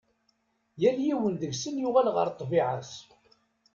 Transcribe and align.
Yal 0.81 0.97
yiwen 1.05 1.35
deg-sen 1.41 1.75
yuɣal 1.81 2.07
ɣer 2.15 2.27
ṭṭbiɛa-s. 2.33 2.93